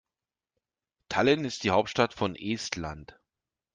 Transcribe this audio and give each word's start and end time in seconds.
Tallinn 1.09 1.45
ist 1.45 1.63
die 1.63 1.69
Hauptstadt 1.69 2.15
von 2.15 2.35
Estland. 2.35 3.19